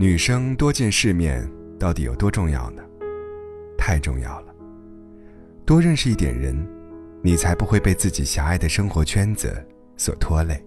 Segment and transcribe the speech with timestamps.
[0.00, 1.44] 女生多见世面
[1.76, 2.82] 到底有多重要呢？
[3.76, 4.54] 太重要了。
[5.66, 6.56] 多认识一点人，
[7.20, 9.52] 你才不会被自己狭隘的生活圈子
[9.96, 10.64] 所拖累，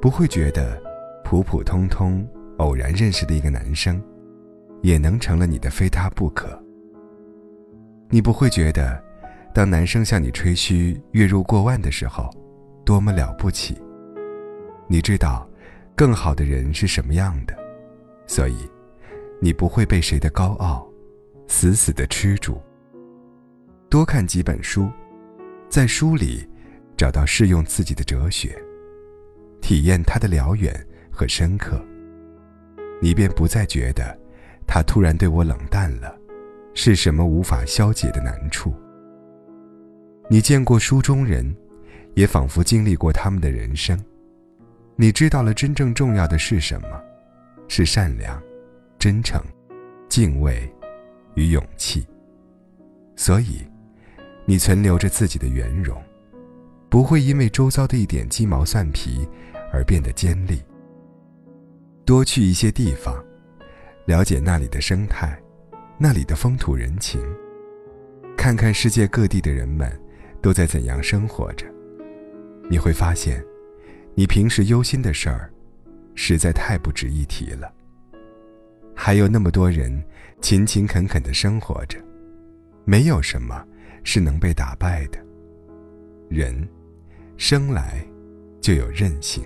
[0.00, 0.80] 不会觉得
[1.24, 2.24] 普普通通
[2.58, 4.00] 偶然认识的一个男生，
[4.80, 6.56] 也能成了你的非他不可。
[8.10, 9.02] 你不会觉得，
[9.52, 12.30] 当男生向你吹嘘月入过万的时候，
[12.84, 13.76] 多么了不起。
[14.86, 15.50] 你知道，
[15.96, 17.58] 更好的人是什么样的。
[18.30, 18.70] 所以，
[19.40, 20.88] 你不会被谁的高傲
[21.48, 22.62] 死死的吃住。
[23.88, 24.88] 多看几本书，
[25.68, 26.48] 在书里
[26.96, 28.56] 找到适用自己的哲学，
[29.60, 30.72] 体验它的辽远
[31.10, 31.84] 和深刻，
[33.02, 34.16] 你便不再觉得
[34.64, 36.16] 他突然对我冷淡了，
[36.72, 38.72] 是什么无法消解的难处。
[40.28, 41.52] 你见过书中人，
[42.14, 43.98] 也仿佛经历过他们的人生，
[44.94, 46.88] 你知道了真正重要的是什么。
[47.70, 48.42] 是善良、
[48.98, 49.40] 真诚、
[50.08, 50.68] 敬畏
[51.36, 52.04] 与勇气。
[53.14, 53.64] 所以，
[54.44, 55.96] 你存留着自己的圆融，
[56.88, 59.24] 不会因为周遭的一点鸡毛蒜皮
[59.72, 60.60] 而变得尖利。
[62.04, 63.24] 多去一些地方，
[64.04, 65.40] 了解那里的生态，
[65.96, 67.22] 那里的风土人情，
[68.36, 69.88] 看看世界各地的人们
[70.42, 71.64] 都在怎样生活着，
[72.68, 73.40] 你会发现，
[74.16, 75.48] 你平时忧心的事儿。
[76.14, 77.72] 实在太不值一提了。
[78.94, 80.02] 还有那么多人
[80.40, 81.98] 勤勤恳恳的生活着，
[82.84, 83.64] 没有什么
[84.04, 85.18] 是能被打败的。
[86.28, 86.68] 人
[87.36, 88.04] 生来
[88.60, 89.42] 就有韧性。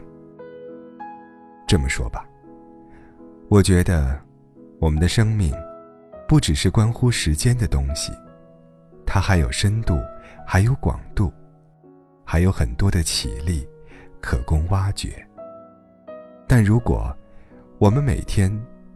[1.67, 2.27] 这么说吧，
[3.48, 4.20] 我觉得
[4.81, 5.55] 我们的生命
[6.29, 8.12] 不只是关乎时间的东西，
[9.07, 9.98] 它还有深度，
[10.47, 11.33] 还有广度，
[12.25, 13.67] 还有很多的潜力
[14.20, 15.27] 可供挖掘。
[16.47, 17.14] 但如果
[17.78, 18.50] 我们每天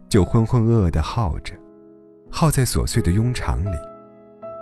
[0.09, 1.55] 就浑浑噩噩地耗着，
[2.31, 3.77] 耗在琐碎的庸常里，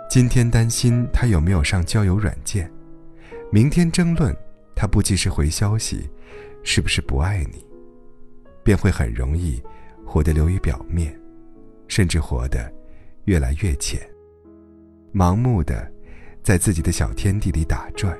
[0.09, 2.71] 今天担心他有没有上交友软件，
[3.51, 4.35] 明天争论
[4.75, 6.09] 他不及时回消息，
[6.63, 7.65] 是不是不爱你，
[8.63, 9.61] 便会很容易
[10.05, 11.17] 活得流于表面，
[11.87, 12.71] 甚至活得
[13.25, 14.01] 越来越浅，
[15.13, 15.91] 盲目的
[16.41, 18.17] 在自己的小天地里打转，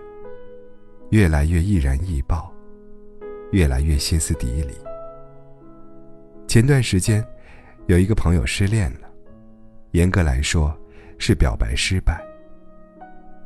[1.11, 2.53] 越来越易燃易爆。
[3.51, 4.75] 越来越歇斯底里。
[6.47, 7.25] 前段时间，
[7.87, 9.09] 有一个朋友失恋了，
[9.91, 10.75] 严格来说，
[11.17, 12.25] 是表白失败。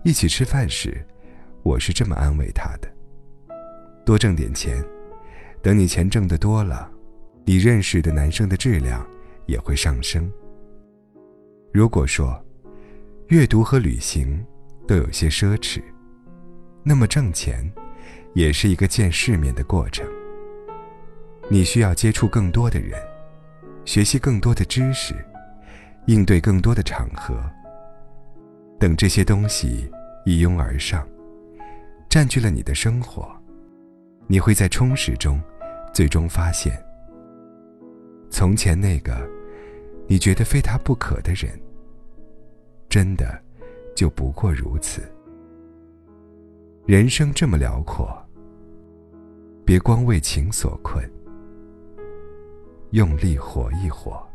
[0.03, 1.06] 一起吃饭时，
[1.63, 2.88] 我是这么安慰他的：
[4.06, 4.84] 多挣点钱，
[5.61, 6.90] 等你钱挣得多了，
[7.45, 9.06] 你认识的男生的质量
[9.45, 10.31] 也会上升。
[11.72, 12.44] 如果说，
[13.28, 14.45] 阅读和旅行
[14.88, 15.81] 都有些奢侈，
[16.84, 17.72] 那么挣钱。
[18.34, 20.06] 也是一个见世面的过程。
[21.50, 22.97] 你需要接触更多的人，
[23.84, 25.14] 学习更多的知识，
[26.08, 27.38] 应对更多的场合。
[28.80, 29.91] 等这些东西
[30.25, 31.08] 一拥而上，
[32.09, 33.30] 占据了你的生活，
[34.28, 35.41] 你会在充实中，
[35.94, 36.81] 最终发现，
[38.30, 39.30] 从前那个
[40.08, 41.52] 你觉得非他不可的人，
[42.90, 43.40] 真的
[43.96, 45.02] 就不过如此。
[46.88, 48.12] 人生这么辽阔，
[49.64, 51.08] 别光为情所困，
[52.90, 54.31] 用力活一活。